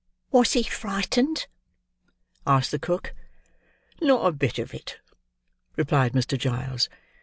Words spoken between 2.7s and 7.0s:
the cook. "Not a bit of it," replied Mr. Giles.